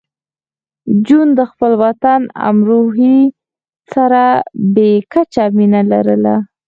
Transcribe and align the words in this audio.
جون 1.05 1.27
د 1.39 1.41
خپل 1.51 1.71
وطن 1.83 2.21
امروهې 2.49 3.17
سره 3.93 4.23
بې 4.73 4.91
کچه 5.11 5.43
مینه 5.57 5.81
لرله 5.91 6.35